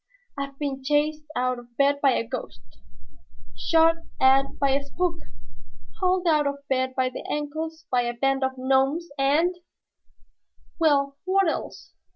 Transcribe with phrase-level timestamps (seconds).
[0.35, 2.79] I've been chased out of bed by a ghost,
[3.55, 5.19] shot at by a spook,
[5.99, 9.57] hauled out of bed by the ankles by a band of gnomes, and"
[10.79, 11.93] "Well, what else?"